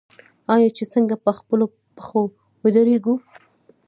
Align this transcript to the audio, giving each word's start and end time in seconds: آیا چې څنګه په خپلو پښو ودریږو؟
آیا 0.53 0.69
چې 0.77 0.83
څنګه 0.93 1.15
په 1.23 1.31
خپلو 1.39 1.65
پښو 1.95 2.21
ودریږو؟ 2.63 3.15